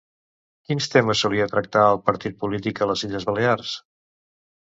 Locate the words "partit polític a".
2.07-2.87